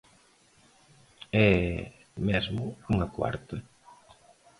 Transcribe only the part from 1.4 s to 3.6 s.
E, mesmo, unha cuarta...